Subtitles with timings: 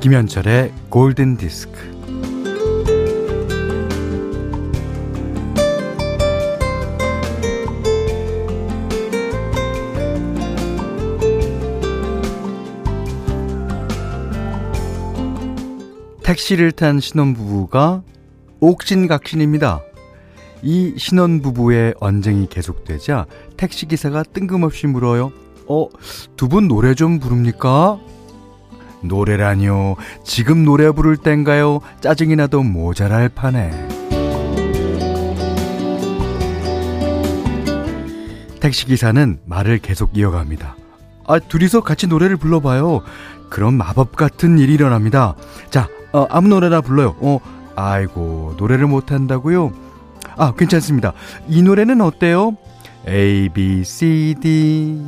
[0.00, 1.78] 김현철의 골든 디스크.
[16.22, 18.02] 택시를 탄 신혼부부가
[18.60, 19.80] 옥신각신입니다.
[20.62, 25.32] 이 신혼부부의 언쟁이 계속되자 택시기사가 뜬금없이 물어요.
[25.68, 25.88] 어,
[26.36, 27.98] 두 분 노래 좀 부릅니까?
[29.02, 29.96] 노래라뇨.
[30.24, 31.80] 지금 노래 부를 땐가요?
[32.00, 33.70] 짜증이 나도 모자랄 판에.
[38.60, 40.76] 택시기사는 말을 계속 이어갑니다.
[41.26, 43.02] 아, 둘이서 같이 노래를 불러봐요.
[43.48, 45.34] 그럼 마법 같은 일이 일어납니다.
[45.70, 47.16] 자, 어, 아무 노래나 불러요.
[47.20, 47.40] 어,
[47.76, 49.72] 아이고, 노래를 못한다고요?
[50.36, 51.12] 아, 괜찮습니다.
[51.48, 52.56] 이 노래는 어때요?
[53.08, 55.00] A, B, C, D.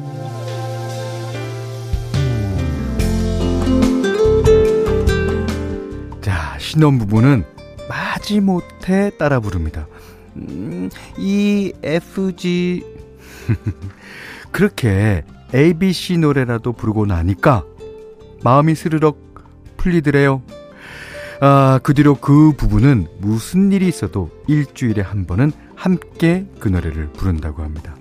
[6.72, 7.44] 신혼부부는
[7.88, 9.86] 마지못해 따라 부릅니다.
[10.36, 12.82] 음, E, F, G.
[14.50, 15.22] 그렇게
[15.54, 17.64] A, B, C 노래라도 부르고 나니까
[18.42, 19.18] 마음이 스르륵
[19.76, 20.42] 풀리더래요.
[21.40, 27.62] 아, 그 뒤로 그 부부는 무슨 일이 있어도 일주일에 한 번은 함께 그 노래를 부른다고
[27.62, 27.94] 합니다.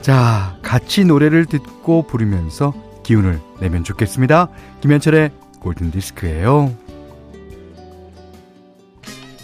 [0.00, 4.48] 자, 같이 노래를 듣고 부르면서 기운을 내면 좋겠습니다.
[4.80, 6.89] 김현철의 골든디스크예요.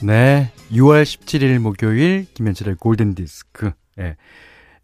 [0.02, 3.72] 네, 6월 17일 목요일 김현철의 골든 디스크.
[3.98, 4.16] 예.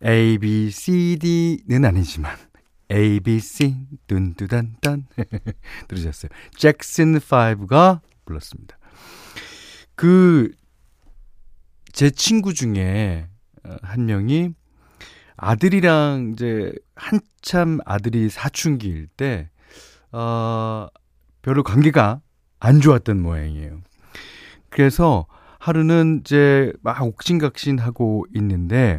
[0.04, 2.34] A, B, C, D는 아니지만
[2.90, 5.06] A, B, C, 뚠뚜단단.
[5.88, 6.30] 들으셨어요.
[6.56, 8.78] 잭슨 5가 불렀습니다.
[9.94, 10.50] 그,
[11.92, 13.28] 제 친구 중에
[13.64, 14.54] 어, 한 명이
[15.36, 19.50] 아들이랑 이제 한참 아들이 사춘기일 때,
[20.10, 20.88] 어,
[21.42, 22.22] 별로 관계가
[22.60, 23.82] 안 좋았던 모양이에요.
[24.72, 25.26] 그래서
[25.60, 28.98] 하루는 이제 막 옥신각신 하고 있는데,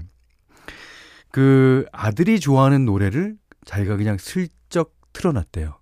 [1.31, 3.35] 그 아들이 좋아하는 노래를
[3.65, 5.79] 자기가 그냥 슬쩍 틀어놨대요.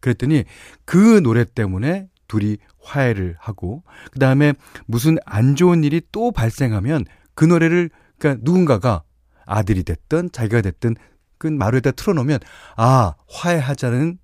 [0.00, 0.44] 그랬더니
[0.84, 4.54] 그 노래 때문에 둘이 화해를 하고 그 다음에
[4.86, 9.02] 무슨 안 좋은 일이 또 발생하면 그 노래를 그러니까 누군가가
[9.44, 10.94] 아들이 됐든 자기가 됐든
[11.38, 12.38] 그 마루에다 틀어놓으면
[12.76, 14.18] 아 화해하자는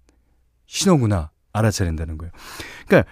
[0.67, 2.33] 신호구나 알아차야 된다는 거예요.
[2.87, 3.11] 그러니까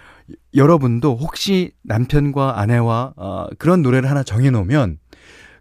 [0.55, 4.99] 여러분도 혹시 남편과 아내와 어, 그런 노래를 하나 정해놓으면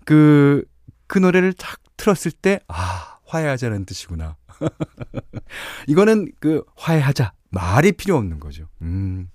[0.04, 0.64] 그그
[1.06, 4.36] 그 노래를 탁 틀었을 때 아 화해하자는 뜻이구나.
[5.86, 8.66] 이거는 그 화해하자 말이 필요 없는 거죠.
[8.82, 9.28] 음,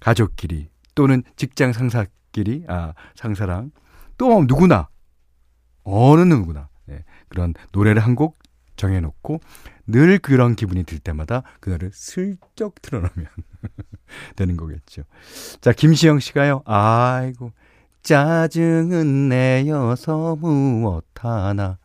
[0.00, 3.70] 가족끼리 또는 직장 상사끼리 아 상사랑
[4.18, 4.88] 또 누구나
[5.82, 8.36] 어느 누구나 네, 그런 노래를 한 곡
[8.76, 9.40] 정해놓고
[9.86, 13.26] 늘 그런 기분이 들 때마다 그 노래를 슬쩍 틀어놓으면
[14.36, 15.02] 되는 거겠죠.
[15.60, 16.62] 자 김시영 씨가요.
[16.64, 17.52] 아이고
[18.02, 21.78] 짜증은 내어서 무엇 하나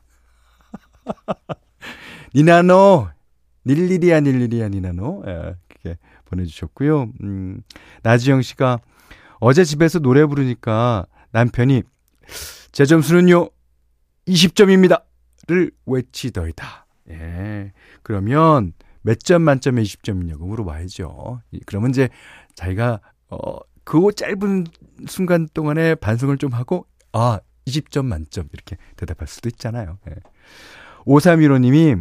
[2.36, 3.10] 니나노
[3.66, 7.12] 닐리리야 닐리리야 니나노 예, 이렇게 보내주셨고요.
[7.24, 7.62] 음,
[8.04, 8.80] 나지영 씨가
[9.40, 11.84] 어제 집에서 노래 부르니까 남편이
[12.72, 13.50] 제 점수는요
[14.28, 15.04] 20점입니다.
[15.50, 16.86] 를 외치더이다.
[17.10, 17.72] 예.
[18.04, 21.42] 그러면 몇 점 만점에 20점이냐고 물어봐야죠.
[21.66, 22.10] 그러면 이제
[22.56, 23.00] 자기가
[23.30, 24.68] 어, 그 짧은
[25.08, 29.98] 순간 동안에 반성을 좀 하고 아 20점 만점 이렇게 대답할 수도 있잖아요.
[30.10, 30.16] 예.
[31.06, 31.96] 5315 님이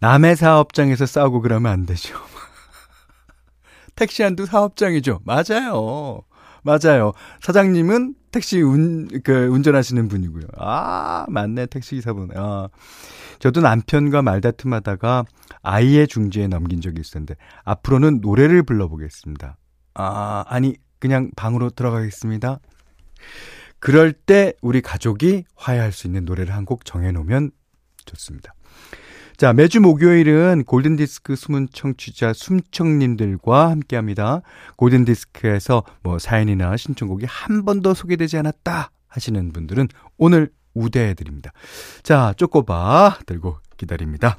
[0.00, 2.18] 남의 사업장에서 싸우고 그러면 안 되죠.
[3.96, 5.20] 택시 한두 사업장이죠.
[5.24, 6.22] 맞아요.
[6.66, 7.12] 맞아요.
[7.40, 10.44] 사장님은 택시 운, 그, 운전하시는 분이고요.
[10.58, 11.66] 아, 맞네.
[11.66, 12.30] 택시기사분.
[12.34, 12.68] 아.
[13.38, 15.24] 저도 남편과 말다툼 하다가
[15.62, 19.56] 아이의 중지에 넘긴 적이 있었는데, 앞으로는 노래를 불러보겠습니다.
[19.94, 22.58] 아, 아니, 그냥 방으로 들어가겠습니다.
[23.78, 27.50] 그럴 때 우리 가족이 화해할 수 있는 노래를 한 곡 정해놓으면
[28.06, 28.54] 좋습니다.
[29.36, 34.40] 자, 매주 목요일은 골든디스크 숨은 청취자 숨청님들과 함께 합니다.
[34.76, 41.52] 골든디스크에서 뭐 사연이나 신청곡이 한 번도 소개되지 않았다 하시는 분들은 오늘 우대해드립니다.
[42.02, 44.38] 자, 쪼꼬바 들고 기다립니다.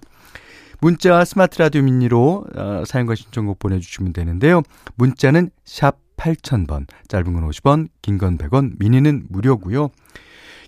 [0.81, 4.63] 문자 스마트 라디오 미니로 어, 사연과 신청곡 보내주시면 되는데요.
[4.95, 9.89] 문자는 샵 8000번, 짧은 건 50원, 긴 건 100원, 미니는 무료고요.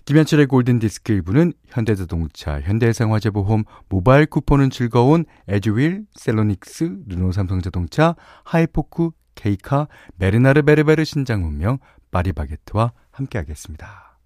[0.04, 10.62] 김현철의 골든디스크 일부는 현대자동차, 현대해상화재보험, 모바일 쿠폰은 즐거운 에듀윌, 셀로닉스, 르노 삼성자동차, 하이포크, 케이카, 베르나르
[10.62, 11.78] 베르베르 신작 문명,
[12.10, 14.18] 파리바게트와 함께하겠습니다.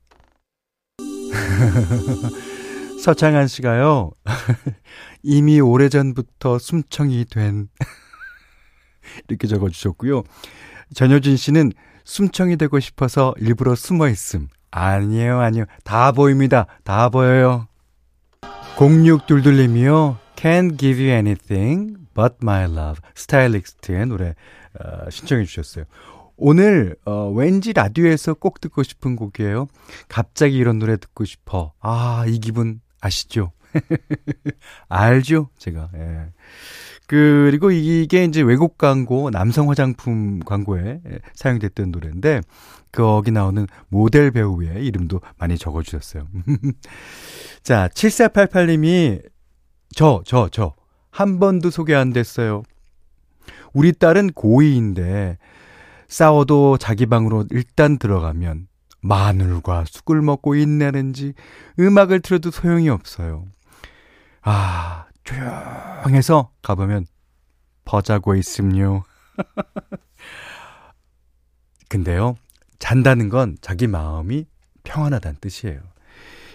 [3.03, 4.13] 서창한 씨가요,
[5.23, 7.69] 이미 오래전부터 숨청이 된
[9.29, 10.23] 이렇게 적어주셨고요.
[10.95, 11.73] 전효진 씨는
[12.05, 14.49] 숨청이 되고 싶어서 일부러 숨어 있음.
[14.75, 15.65] 아니에요, 아니요.
[15.85, 16.67] 다 보입니다.
[16.83, 17.69] 다 보여요.
[18.77, 20.17] 0622님이요.
[20.35, 23.01] Can't give you anything but my love.
[23.15, 24.35] 스타일리스트의 노래
[24.81, 25.85] 어, 신청해 주셨어요.
[26.37, 29.69] 오늘 어, 왠지 라디오에서 꼭 듣고 싶은 곡이에요.
[30.09, 31.73] 갑자기 이런 노래 듣고 싶어.
[31.81, 33.53] 아, 이 기분 아시죠?
[34.89, 35.51] 알죠?
[35.57, 35.91] 제가.
[35.95, 36.27] 예.
[37.07, 41.01] 그리고 이게 이제 외국 광고, 남성 화장품 광고에
[41.35, 42.41] 사용됐던 노래인데,
[42.93, 46.29] 거기 나오는 모델 배우의 이름도 많이 적어주셨어요.
[47.63, 49.23] 자, 7488님이,
[49.95, 50.75] 저, 저, 저,
[51.11, 52.63] 한 번도 소개 안 됐어요.
[53.73, 55.37] 우리 딸은 고2인데,
[56.09, 58.69] 싸워도 자기 방으로 일단 들어가면,
[59.05, 61.35] 마늘과 쑥을 먹고 있내는지
[61.79, 63.47] 음악을 틀어도 소용이 없어요.
[64.41, 67.07] 아, 조용해서 가보면
[67.85, 69.03] 버자고 있음요.
[71.89, 72.37] 근데요,
[72.79, 74.47] 잔다는 건 자기 마음이
[74.85, 75.81] 평안하다는 뜻이에요.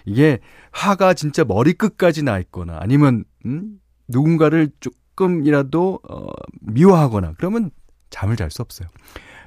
[0.06, 0.40] 이게
[0.72, 3.80] 화가 진짜 머리끝까지 나 있거나 아니면 음?
[4.08, 6.28] 누군가를 조금이라도 어,
[6.62, 7.72] 미워하거나 그러면
[8.10, 8.88] 잠을 잘 수 없어요.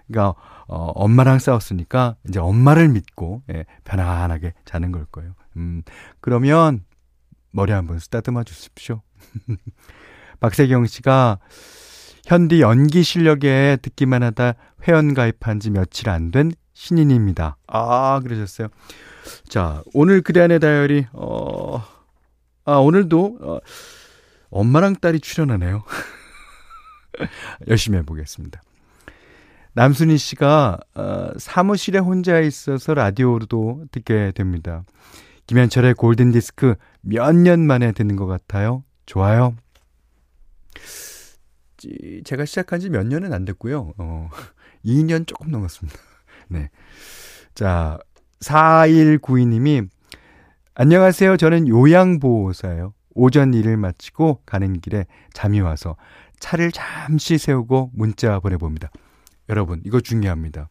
[0.07, 0.39] 그러니까
[0.69, 5.35] 어, 엄마랑 싸웠으니까 이제 엄마를 믿고 예, 편안하게 자는 걸 거예요.
[5.57, 5.83] 음,
[6.21, 6.85] 그러면
[7.53, 9.03] 머리 한번 쓰다듬어 주십시오.
[10.41, 11.39] 박세경 씨가
[12.27, 14.55] 현디 연기 실력에 듣기만 하다
[14.89, 17.59] 회원 가입한 지 며칠 안 된 신인입니다.
[17.69, 18.69] 아, 그러셨어요.
[19.49, 21.83] 자, 오늘 그대 안의 다이어리, 어,
[22.65, 23.59] 아, 오늘도, 어,
[24.51, 25.85] 엄마랑 딸이 출연하네요.
[27.69, 28.61] 열심히 해보겠습니다.
[29.75, 34.83] 남순희 씨가, 어, 사무실에 혼자 있어서 라디오로도 듣게 됩니다.
[35.47, 38.85] 김현철의 골든디스크 몇 년 만에 듣는 것 같아요.
[39.07, 39.55] 좋아요.
[42.25, 43.93] 제가 시작한 지 몇 년은 안 됐고요.
[43.99, 44.31] 어,
[44.85, 45.99] 2년 조금 넘었습니다.
[46.49, 46.71] 네.
[47.55, 47.99] 자,
[48.41, 49.89] 4192님이
[50.75, 51.37] 안녕하세요.
[51.37, 52.95] 저는 요양보호사예요.
[53.15, 55.05] 오전 일을 마치고 가는 길에
[55.35, 55.97] 잠이 와서
[56.41, 58.91] 차를 잠시 세우고 문자 보내봅니다.
[59.49, 60.69] 여러분, 이거 중요합니다.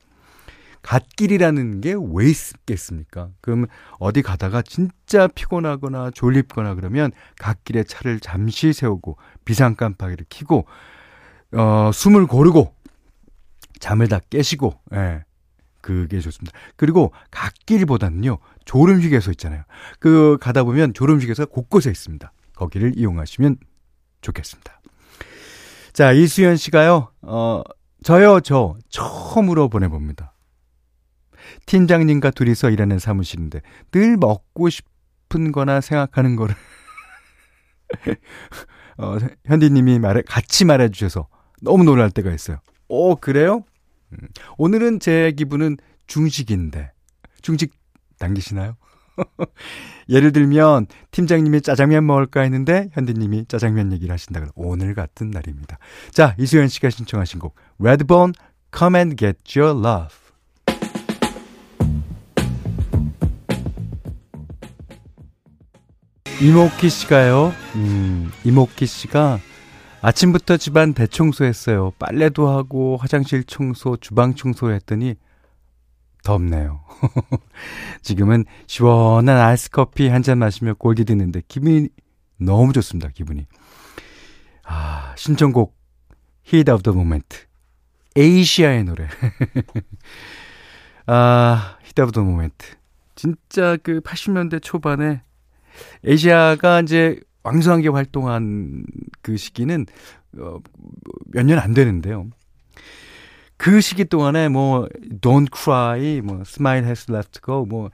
[0.82, 3.30] 갓길이라는 게 왜 있겠습니까?
[3.42, 3.68] 그럼
[4.00, 10.66] 어디 가다가 진짜 피곤하거나 졸립거나 그러면 갓길에 차를 잠시 세우고 비상 깜빡이를 켜고
[11.54, 12.74] 어, 숨을 고르고
[13.80, 15.24] 잠을 다 깨시고 예.
[15.82, 16.58] 그게 좋습니다.
[16.76, 18.38] 그리고 갓길보다는요.
[18.66, 19.64] 졸음 휴게소 있잖아요.
[20.00, 22.32] 그 가다 보면 졸음 휴게소 곳곳에 있습니다.
[22.56, 23.58] 거기를 이용하시면
[24.22, 24.80] 좋겠습니다.
[25.94, 27.10] 자, 이수연 씨가요.
[27.24, 27.64] 어,
[28.04, 30.31] 저요, 저 처음으로 보내 봅니다.
[31.66, 33.62] 팀장님과 둘이서 일하는 사무실인데
[33.92, 36.56] 늘 먹고 싶은 거나 생각하는 거를
[38.98, 41.28] 어, 현디님이 말해 같이 말해 주셔서
[41.62, 42.58] 너무 놀랄 때가 있어요.
[42.88, 43.64] 오, 그래요?
[44.14, 44.18] 음,
[44.58, 45.78] 오늘은 제 기분은
[46.08, 46.92] 중식인데
[47.42, 47.72] 중식
[48.20, 48.76] 당기시나요?
[50.10, 55.78] 예를 들면 팀장님이 짜장면 먹을까 했는데 현디님이 짜장면 얘기를 하신다 그러 오늘 같은 날입니다.
[56.12, 58.34] 자 이수연 씨가 신청하신 곡 Redbone
[58.76, 60.21] Come and Get Your Love
[66.42, 67.54] 이모키 씨가요.
[67.76, 69.40] 음, 이모키 씨가
[70.02, 71.92] 아침부터 집안 대청소했어요.
[72.00, 75.16] 빨래도 하고 화장실 청소, 주방 청소했더니
[76.24, 76.82] 덥네요.
[78.02, 81.90] 지금은 시원한 아이스 커피 한 잔 마시며 골디 듣는데 기분이
[82.40, 83.10] 너무 좋습니다.
[83.10, 83.46] 기분이.
[84.64, 85.76] 아, 신청곡
[86.52, 87.46] Heat of the Moment.
[88.16, 89.08] 에이시아의 노래.
[91.06, 92.76] 아, Heat of the Moment.
[93.14, 95.22] 진짜 그 80년대 초반에
[96.06, 98.84] 에이시아가 이제 왕성하게 활동한
[99.22, 99.86] 그 시기는
[100.38, 100.60] 어,
[101.34, 102.28] 몇 년 안 되는데요.
[103.58, 104.88] 그 시기 동안에 뭐
[105.22, 107.90] Don't Cry, 뭐 Smile Has Left Go, 뭐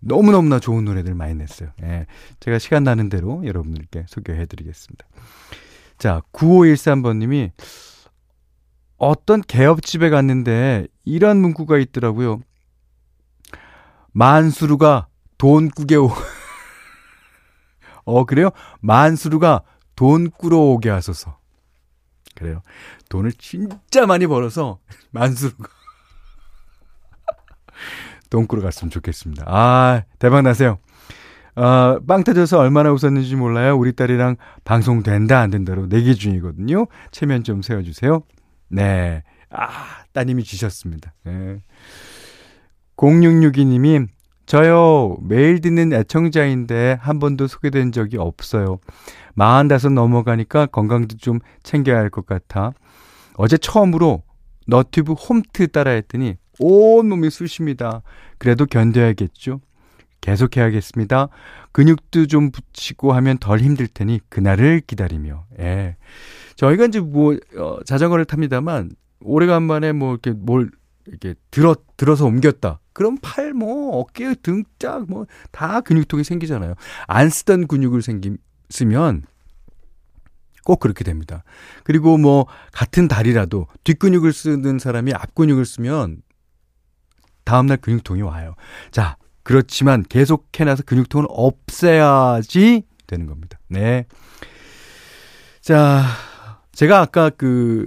[0.00, 1.70] 너무 너무나 좋은 노래들 많이 냈어요.
[1.82, 2.06] 예.
[2.40, 5.06] 제가 시간 나는 대로 여러분들께 소개해 드리겠습니다.
[5.98, 7.50] 자, 9513번님이
[8.96, 12.40] 어떤 개업집에 갔는데 이런 문구가 있더라고요.
[14.12, 16.10] 만수루가 돈 꾸게 오.
[18.04, 18.50] 어, 그래요?
[18.80, 19.62] 만수루가
[19.96, 21.38] 돈 꾸러 오게 하소서.
[22.34, 22.62] 그래요.
[23.08, 24.78] 돈을 진짜 많이 벌어서
[25.12, 25.68] 만수루가
[28.30, 29.44] 돈 꾸러 갔으면 좋겠습니다.
[29.46, 30.78] 아, 대박 나세요.
[31.56, 33.76] 아, 빵 터져서 얼마나 웃었는지 몰라요.
[33.76, 36.86] 우리 딸이랑 방송 된다 안 된다로 내기 중이거든요.
[37.12, 38.22] 체면 좀 세워주세요.
[38.68, 39.22] 네.
[39.50, 39.68] 아,
[40.12, 41.14] 따님이 주셨습니다.
[41.24, 41.60] 네.
[42.96, 44.08] 0662님이
[44.46, 48.78] 저요, 매일 듣는 애청자인데 한 번도 소개된 적이 없어요.
[49.34, 52.72] 마흔다섯 넘어가니까 건강도 좀 챙겨야 할 것 같아.
[53.36, 54.22] 어제 처음으로
[54.66, 58.02] 너튜브 홈트 따라 했더니 온몸이 쑤십니다.
[58.38, 59.60] 그래도 견뎌야겠죠.
[60.20, 61.28] 계속해야겠습니다.
[61.72, 65.44] 근육도 좀 붙이고 하면 덜 힘들 테니 그날을 기다리며.
[65.58, 65.96] 예.
[66.56, 70.70] 저희가 이제 뭐 어, 자전거를 탑니다만 오래간만에 뭐 이렇게 뭘
[71.06, 72.80] 이렇게 들어 들어서 옮겼다.
[72.92, 76.74] 그럼 팔 뭐 어깨 등짝 뭐 다 근육통이 생기잖아요.
[77.06, 78.38] 안 쓰던 근육을 생김
[78.70, 79.24] 쓰면
[80.64, 81.44] 꼭 그렇게 됩니다.
[81.84, 86.22] 그리고 뭐 같은 다리라도 뒷근육을 쓰는 사람이 앞근육을 쓰면
[87.44, 88.54] 다음날 근육통이 와요.
[88.90, 93.58] 자, 그렇지만 계속 해놔서 근육통을 없애야지 되는 겁니다.
[93.68, 94.06] 네.
[95.60, 96.02] 자,
[96.72, 97.86] 제가 아까 그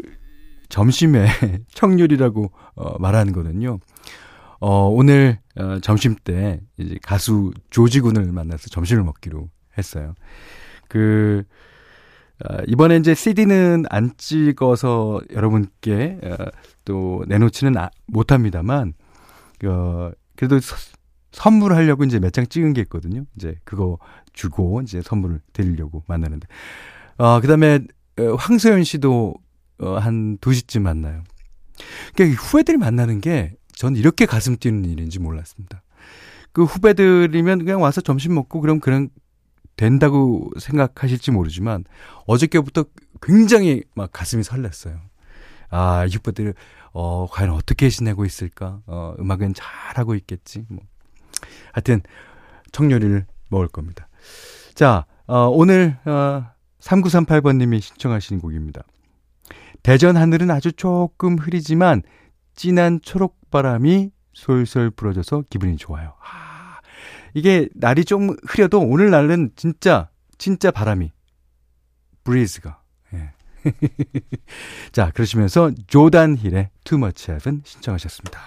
[0.77, 1.25] 점심에
[1.73, 3.79] 청률이라고 어, 말하는 거는요.
[4.59, 10.13] 어, 오늘 어, 점심 때 이제 가수 조지군을 만나서 점심을 먹기로 했어요.
[10.87, 11.43] 그
[12.47, 16.35] 어, 이번에 이제 CD는 안 찍어서 여러분께 어,
[16.85, 18.93] 또 내놓지는 아, 못합니다만
[19.65, 20.75] 어, 그래도 서,
[21.31, 23.23] 선물하려고 이제 몇 장 찍은 게 있거든요.
[23.35, 23.97] 이제 그거
[24.33, 26.47] 주고 이제 선물을 드리려고 만나는데
[27.17, 27.79] 어, 그다음에
[28.19, 29.33] 어, 황소연 씨도
[29.79, 31.23] 어, 한 2시쯤 만나요.
[32.15, 35.83] 그러니까 후배들 만나는 게 전 이렇게 가슴 뛰는 일인지 몰랐습니다.
[36.51, 39.09] 그 후배들이면 그냥 와서 점심 먹고 그럼 그냥
[39.75, 41.83] 된다고 생각하실지 모르지만
[42.25, 42.85] 어저께부터
[43.21, 44.99] 굉장히 막 가슴이 설렜어요.
[45.69, 46.55] 아, 이 후배들
[46.91, 48.81] 어, 과연 어떻게 지내고 있을까?
[48.87, 50.65] 어, 음악은 잘하고 있겠지.
[50.69, 50.79] 뭐.
[51.71, 52.01] 하여튼
[52.71, 54.09] 청요리를 먹을 겁니다.
[54.73, 58.81] 자, 어, 오늘 어, 3938번님이 신청하신 곡입니다.
[59.87, 62.01] 대전 하늘은 아주 조금 흐리지만
[62.55, 66.13] 진한 초록바람이 솔솔 불어줘서 기분이 좋아요.
[66.19, 66.81] 아,
[67.33, 71.13] 이게 날이 좀 흐려도 오늘 날은 진짜 진짜 바람이
[72.25, 72.81] 브리즈가
[73.13, 73.31] 예.
[74.91, 78.41] 자 그러시면서 조단 힐의 Too Much Heaven 신청하셨습니다.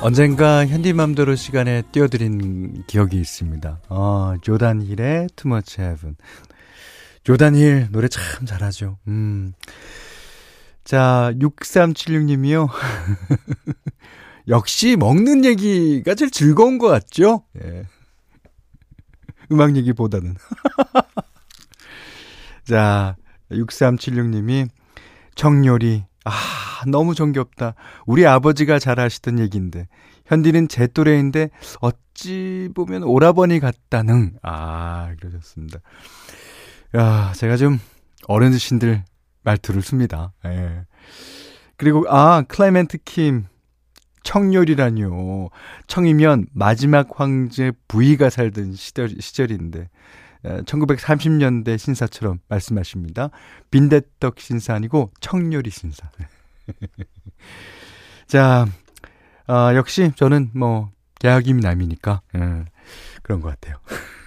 [0.00, 3.80] 언젠가 현디맘대로 시간에 띄워드린 기억이 있습니다.
[3.90, 6.16] 어, 조단 힐의 Too Much Heaven.
[7.28, 8.96] 조단 힐 노래 참 잘하죠.
[9.06, 9.52] 음.
[10.82, 12.70] 자, 6376님이요.
[14.48, 17.42] 역시 먹는 얘기가 제일 즐거운 것 같죠?
[17.62, 17.84] 예.
[19.52, 20.36] 음악 얘기보다는.
[22.64, 23.14] 자,
[23.50, 24.70] 6376님이
[25.34, 26.06] 청요리.
[26.24, 26.32] 아,
[26.86, 27.74] 너무 정겹다.
[28.06, 29.86] 우리 아버지가 잘 하시던 얘기인데.
[30.24, 31.50] 현디는 제 또래인데
[31.82, 34.38] 어찌 보면 오라버니 같다는.
[34.40, 35.80] 아, 그러셨습니다.
[36.96, 37.78] 야, 제가 좀
[38.26, 39.04] 어른신들
[39.42, 40.32] 말투를 씁니다.
[40.46, 40.84] 예.
[41.76, 43.46] 그리고 아 클라이멘트 킴
[44.24, 45.50] 청렬이라뇨.
[45.86, 49.88] 청이면 마지막 황제 부위가 살던 시절, 시절인데
[50.44, 53.30] 1930년대 신사처럼 말씀하십니다.
[53.70, 56.10] 빈대떡 신사 아니고 청렬이 신사.
[58.26, 58.66] 자,
[59.46, 60.90] 아, 역시 저는 뭐
[61.20, 62.64] 계약이 미남이니까 예,
[63.22, 63.76] 그런 것 같아요.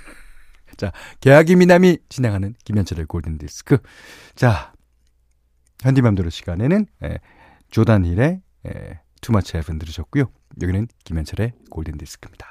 [0.81, 3.77] 자, 계약이 미남이 진행하는 김현철의 골든 디스크.
[4.33, 4.73] 자,
[5.83, 7.19] 현디맘대로 시간에는 예,
[7.69, 10.31] 조단 힐의 예, Too Much Heaven 들으셨고요.
[10.59, 12.47] 여기는 김현철의 골든 디스크입니다.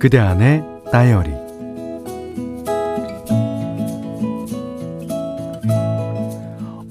[0.00, 1.43] 그대 안의 다이어리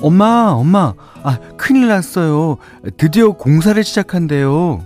[0.03, 0.93] 엄마, 엄마,
[1.23, 2.57] 아, 큰일 났어요.
[2.97, 4.83] 드디어 공사를 시작한대요.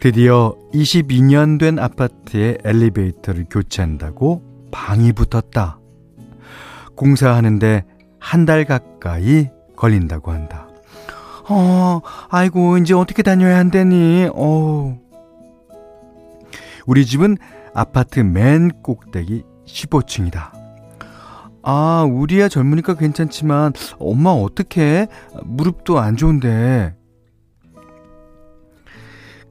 [0.00, 5.78] 드디어 22년 된 아파트의 엘리베이터를 교체한다고 방이 붙었다.
[6.96, 7.84] 공사하는데
[8.18, 10.66] 한 달 가까이 걸린다고 한다.
[11.48, 14.98] 어, 아이고, 이제 어떻게 다녀야 한다니, 어
[16.84, 17.36] 우리 집은
[17.74, 20.57] 아파트 맨 꼭대기 15층이다.
[21.70, 25.06] 아, 우리 야 젊으니까 괜찮지만, 엄마 어떡해?
[25.44, 26.96] 무릎도 안 좋은데.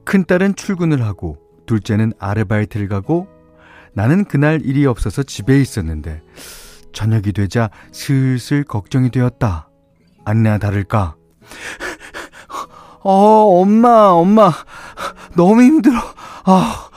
[0.03, 3.27] 큰딸은 출근을 하고 둘째는 아르바이트를 가고
[3.93, 6.23] 나는 그날 일이 없어서 집에 있었는데
[6.91, 9.69] 저녁이 되자 슬슬 걱정이 되었다.
[10.25, 11.17] 아니나 다를까.
[13.03, 14.51] 어, 엄마, 엄마,
[15.35, 15.99] 너무 힘들어.
[16.45, 16.89] 아.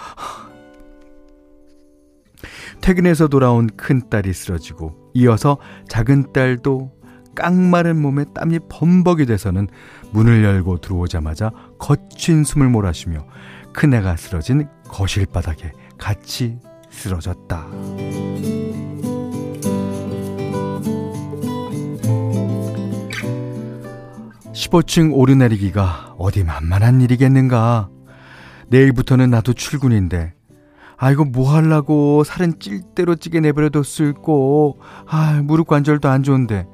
[2.81, 6.93] 퇴근해서 돌아온 큰딸이 쓰러지고 이어서 작은 딸도
[7.35, 9.69] 깡마른 몸에 땀이 범벅이 돼서는
[10.13, 13.27] 문을 열고 들어오자마자 거친 숨을 몰아쉬며
[13.73, 16.59] 큰애가 쓰러진 거실 바닥에 같이
[16.91, 17.67] 쓰러졌다.
[24.53, 27.89] 15층 오르내리기가 어디 만만한 일이겠는가.
[28.69, 30.35] 내일부터는 나도 출근인데.
[31.03, 34.79] 아, 이거 뭐 하려고 살은 찔 대로 찌게 내버려뒀을꼬.
[35.07, 36.67] 아, 무릎 관절도 안 좋은데.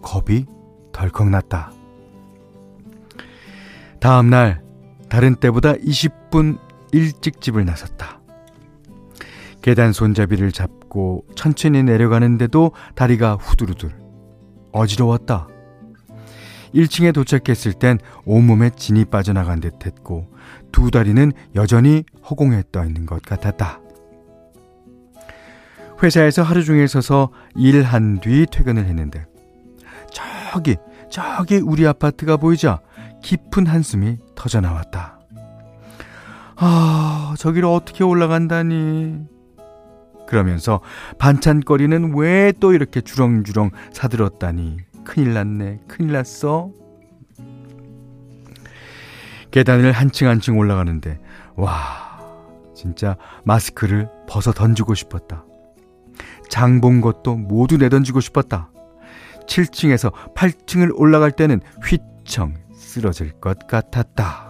[0.00, 0.46] 겁이
[0.92, 1.70] 덜컥 났다.
[4.00, 4.62] 다음 날,
[5.10, 6.58] 다른 때보다 20분
[6.92, 8.20] 일찍 집을 나섰다.
[9.60, 13.92] 계단 손잡이를 잡고 천천히 내려가는데도 다리가 후두루둘.
[14.72, 15.48] 어지러웠다.
[16.74, 20.33] 1층에 도착했을 땐 온몸에 진이 빠져나간 듯 했고
[20.74, 23.78] 두 다리는 여전히 허공에 떠 있는 것 같았다.
[26.02, 29.24] 회사에서 하루 종일 서서 일한 뒤 퇴근을 했는데
[30.12, 30.74] 저기
[31.08, 32.80] 저기 우리 아파트가 보이자
[33.22, 35.20] 깊은 한숨이 터져 나왔다.
[36.56, 39.26] 아, 저기를 어떻게 올라간다니.
[40.26, 40.80] 그러면서
[41.20, 44.78] 반찬거리는 왜 또 이렇게 주렁주렁 사들었다니.
[45.04, 45.82] 큰일 났네.
[45.86, 46.72] 큰일 났어.
[49.54, 51.20] 계단을 한층 한층 올라가는데
[51.54, 52.18] 와
[52.74, 55.44] 진짜 마스크를 벗어 던지고 싶었다.
[56.48, 58.72] 장 본 것도 모두 내던지고 싶었다.
[59.46, 64.48] 7층에서 8층을 올라갈 때는 휘청 쓰러질 것 같았다.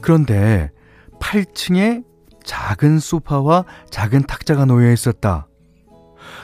[0.00, 0.70] 그런데
[1.20, 2.02] 8층에
[2.46, 5.47] 작은 소파와 작은 탁자가 놓여 있었다.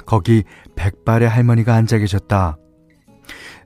[0.06, 0.44] 거기
[0.76, 2.58] 백발의 할머니가 앉아 계셨다.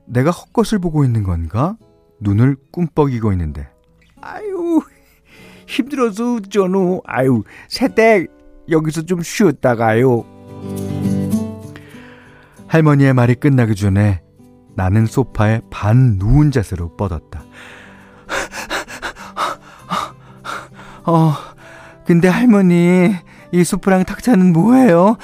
[0.05, 1.77] 내가 헛것을 보고 있는 건가?
[2.19, 3.69] 눈을 꿈뻑이고 있는데.
[4.21, 4.81] 아유,
[5.67, 8.29] 힘들어서 전우, 아유, 새댁,
[8.69, 10.25] 여기서 좀 쉬었다가요.
[12.67, 14.21] 할머니의 말이 끝나기 전에
[14.75, 17.43] 나는 소파에 반 누운 자세로 뻗었다.
[21.05, 21.33] 어,
[22.05, 23.15] 근데 할머니,
[23.51, 25.17] 이 수프랑 탁자는 뭐예요?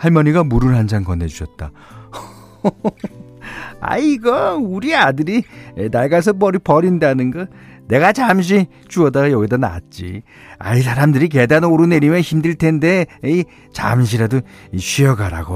[0.00, 1.70] 할머니가 물을 한 잔 건네주셨다.
[3.80, 5.44] 아이고, 우리 아들이
[5.90, 7.46] 낡아서 머리 버린다는 거
[7.86, 10.22] 내가 잠시 주워다가 여기다 놨지.
[10.58, 14.40] 아이, 사람들이 계단 오르내리면 힘들 텐데, 이, 잠시라도
[14.76, 15.54] 쉬어가라고.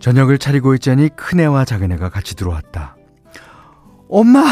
[0.00, 2.96] 저녁을 차리고 있자니 큰애와 작은애가 같이 들어왔다.
[4.08, 4.42] 엄마!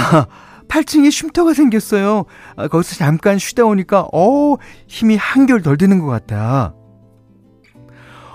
[0.72, 2.24] 8층에 쉼터가 생겼어요.
[2.56, 4.56] 아, 거기서 잠깐 쉬다 오니까, 어
[4.86, 6.74] 힘이 한결 덜 드는 것 같아.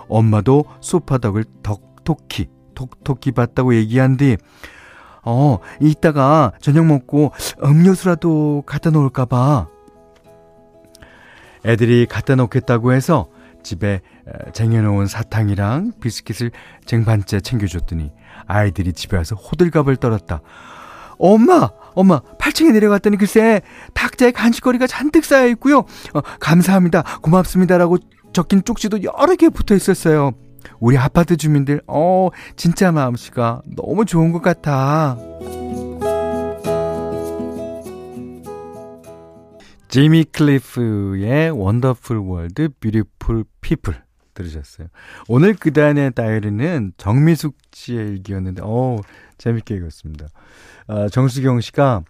[0.08, 4.38] 엄마도 소파덕을 덕톡히, 톡톡히 봤다고 얘기한 뒤,
[5.24, 7.32] 어, 이따가 저녁 먹고
[7.64, 9.68] 음료수라도 갖다 놓을까 봐.
[11.66, 13.28] 애들이 갖다 놓겠다고 해서
[13.64, 14.00] 집에
[14.54, 16.52] 쟁여놓은 사탕이랑 비스킷을
[16.86, 18.12] 쟁반째 챙겨줬더니
[18.46, 20.42] 아이들이 집에 와서 호들갑을 떨었다.
[21.20, 23.62] 엄마, 엄마, 8층에 내려갔더니 글쎄
[23.94, 25.80] 탁자에 간식거리가 잔뜩 쌓여 있고요.
[26.14, 27.98] 어, 감사합니다, 고맙습니다라고
[28.34, 30.32] 적힌 쪽지도 여러 개 붙어 있었어요.
[30.80, 35.18] 우리 아파트 주민들, 어, 진짜 마음씨가 너무 좋은 것 같아.
[39.90, 44.07] 지미 클리프의 Wonderful World Beautiful People
[44.38, 44.88] 들으셨어요.
[45.28, 49.00] 오늘 그대 안의 다이어리는 정미숙 씨의 일기였는데, 어
[49.38, 50.28] 재밌게 읽었습니다.
[50.88, 52.04] 어, 정수경 씨가,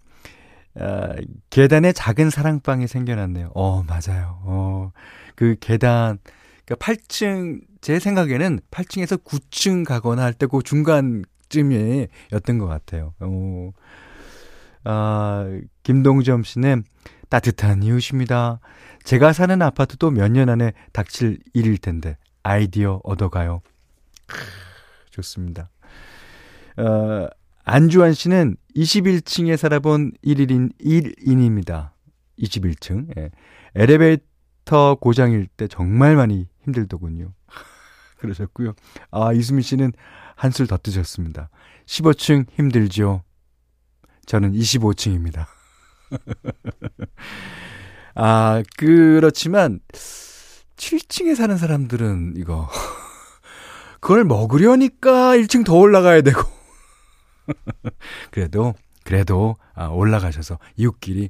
[0.75, 1.09] 어,
[1.49, 3.51] 계단에 작은 사랑방이 생겨났네요.
[3.55, 4.39] 어, 맞아요.
[4.43, 4.91] 어,
[5.35, 6.19] 그 계단,
[6.65, 13.13] 그니까 8층, 제 생각에는 8층에서 9층 가거나 할 때 그 중간쯤에 였던 것 같아요.
[13.19, 13.71] 어,
[14.83, 15.45] 아,
[15.83, 16.83] 김동점 씨는
[17.29, 18.59] 따뜻한 이웃입니다.
[19.03, 23.61] 제가 사는 아파트도 몇 년 안에 닥칠 일일 텐데 아이디어 얻어가요.
[24.25, 24.37] 크,
[25.11, 25.69] 좋습니다.
[26.77, 27.27] 어,
[27.63, 31.91] 안주환 씨는 21층에 살아본 1일인 1인입니다.
[32.39, 33.17] 21층.
[33.17, 33.29] 예.
[33.75, 37.33] 엘리베이터 고장일 때 정말 많이 힘들더군요.
[38.19, 38.73] 그러셨고요.
[39.11, 39.91] 아, 이수미 씨는
[40.35, 41.49] 한술 더 뜨셨습니다.
[41.85, 43.23] 15층 힘들죠.
[44.25, 45.45] 저는 25층입니다.
[48.15, 49.79] 아, 그렇지만
[50.77, 52.69] 7층에 사는 사람들은 이거
[53.99, 56.41] 그걸 먹으려니까 1층 더 올라가야 되고
[58.31, 61.29] 그래도 그래도 아, 올라가셔서 이웃끼리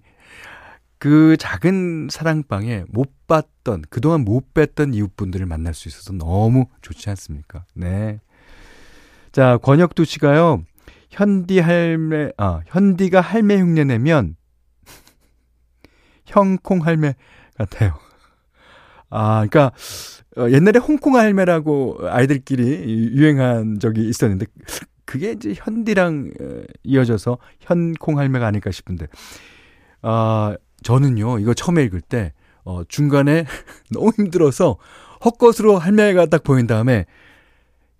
[0.99, 7.65] 그 작은 사랑방에 못 봤던 그동안 못 뵀던 이웃분들을 만날 수 있어서 너무 좋지 않습니까?
[7.73, 8.19] 네.
[9.31, 10.63] 자, 권혁두 씨가요.
[11.11, 14.35] 현디 할매 아, 현디가 할매 흉내 내면
[16.27, 17.15] 형콩 할매
[17.57, 17.93] 같아요.
[19.09, 19.71] 아, 그러니까
[20.37, 24.45] 어, 옛날에 홍콩 할매라고 아이들끼리 유행한 적이 있었는데
[25.05, 29.07] 그게 이제 현디랑 어, 이어져서 현콩 할매가 아닐까 싶은데,
[30.01, 32.33] 아, 저는요, 이거 처음에 읽을 때,
[32.65, 33.45] 어, 중간에
[33.89, 34.77] 너무 힘들어서
[35.23, 37.05] 헛것으로 할매가 딱 보인 다음에,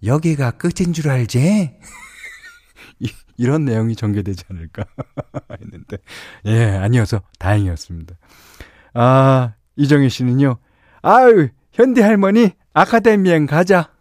[0.03, 1.71] 여기가 끝인 줄 알지?
[3.37, 4.85] 이, 이런 내용이 전개되지 않을까
[5.61, 5.97] 했는데,
[6.45, 8.15] 예, 아니어서 다행이었습니다.
[8.93, 10.57] 아, 이정희 씨는요,
[11.01, 13.91] 아유, 현디 할머니, 아카데미엔 가자.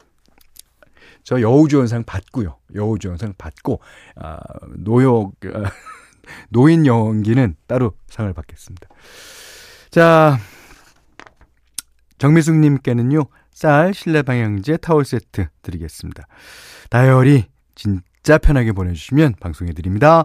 [1.23, 2.57] 저 여우주연상 받고요.
[2.75, 3.81] 여우주연상 받고,
[4.17, 4.39] 아,
[4.77, 5.71] 노역, 아,
[6.51, 8.89] 노인 연기는 따로 상을 받겠습니다.
[9.91, 10.39] 자,
[12.19, 16.27] 정미숙님께는요, 쌀, 실내 방향제, 타월 세트 드리겠습니다.
[16.91, 20.25] 다이어리, 진 짜 편하게 보내주시면 방송해드립니다.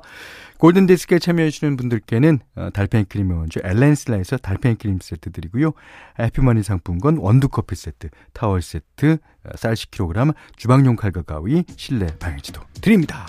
[0.57, 5.73] 골든디스크에 참여해주시는 분들께는 어, 달팽이 크림의 원조 엘렌슬라에서 달팽이 크림 세트 드리고요.
[6.19, 13.23] 해피머니 상품권 원두커피 세트, 타월 세트, 어, 쌀 10kg, 주방용 칼과 가위, 실내 방향지도 드립니다.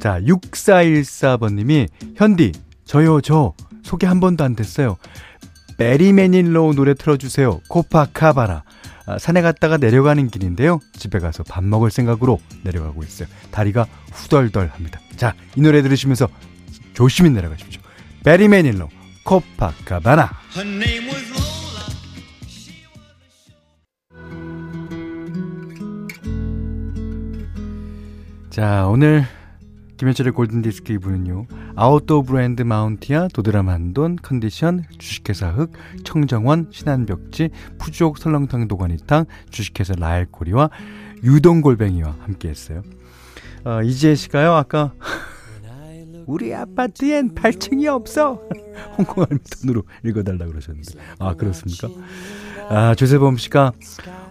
[0.00, 1.86] 자, 6414번님이
[2.16, 2.50] 현디,
[2.84, 4.96] 저요, 저 소개 한 번도 안 됐어요.
[5.78, 7.60] 베리 매닐로 노래 틀어주세요.
[7.68, 8.64] 코파카바라.
[9.10, 10.78] 아, 산에 갔다가 내려가는 길인데요.
[10.92, 13.28] 집에 가서 밥 먹을 생각으로 내려가고 있어요.
[13.50, 15.00] 다리가 후덜덜합니다.
[15.16, 16.28] 자, 이 노래 들으시면서
[16.92, 17.80] 조심히 내려가십시오.
[18.24, 18.88] 베리 매닐로
[19.24, 20.30] 코파카바나.
[28.50, 29.26] 자, 오늘
[30.00, 31.44] 김현철의 골든디스크 2부는요.
[31.76, 35.72] 아웃도어 브랜드 마운티아, 도드라만돈, 컨디션, 주식회사 흑,
[36.04, 40.70] 청정원, 신한벽지, 푸주옥 설렁탕 도가니탕, 주식회사 라엘코리와
[41.22, 42.82] 유동골뱅이와 함께했어요.
[43.64, 44.54] 어, 이지혜 씨가요.
[44.54, 44.94] 아까
[46.24, 48.40] 우리 아파트엔 8층이 없어.
[48.96, 50.98] 홍콩 할미 돈으로 읽어달라고 그러셨는데.
[51.18, 51.88] 아, 그렇습니까?
[52.70, 53.72] 아, 조세범 씨가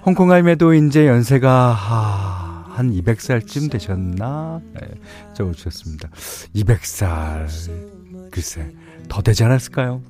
[0.03, 2.38] 홍콩 할매도 이제 연세가, 하...
[2.79, 4.61] 한 200살쯤 되셨나?
[4.73, 4.87] 네,
[5.33, 6.09] 적어주셨습니다.
[6.55, 8.29] 200살.
[8.31, 8.71] 글쎄,
[9.09, 10.01] 더 되지 않았을까요?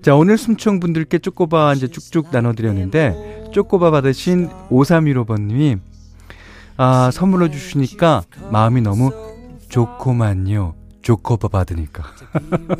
[0.00, 5.78] 자, 오늘 숨청 분들께 쪼꼬바 이제 쭉쭉 나눠드렸는데, 쪼꼬바 받으신 5315번님이,
[6.78, 9.12] 아, 선물로 주시니까 마음이 너무
[9.68, 10.74] 좋고만요.
[11.02, 12.04] 조코바 받으니까.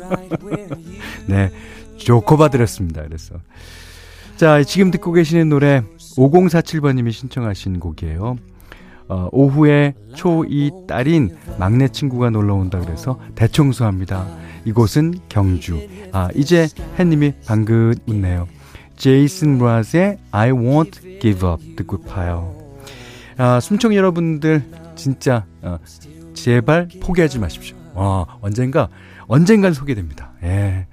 [1.29, 1.51] 네,
[1.97, 3.03] 조코바 드렸습니다.
[3.03, 3.35] 그래서.
[4.37, 5.83] 자, 지금 듣고 계시는 노래
[6.17, 8.37] 5047번님이 신청하신 곡이에요.
[9.11, 14.25] 어, 오후에 초2 딸인 막내 친구가 놀러 온다 그래서 대청소합니다.
[14.63, 15.85] 이곳은 경주.
[16.13, 18.47] 아, 이제 햇님이 방긋 웃네요.
[18.95, 22.55] 제이슨 브라즈의 I won't give up 듣고 파요.
[23.35, 24.63] 아, 숨청 여러분들
[24.95, 25.77] 진짜 어,
[26.33, 27.75] 제발 포기하지 마십시오.
[27.93, 28.87] 어, 언젠가
[29.27, 30.31] 언젠간 소개됩니다.
[30.43, 30.87] 예.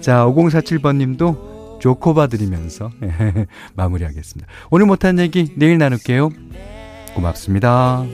[0.00, 2.90] 자, 5047번 님도 조코바 드리면서
[3.76, 4.50] 마무리하겠습니다.
[4.72, 6.30] 오늘 못한 얘기 내일 나눌게요.
[7.14, 8.04] 고맙습니다.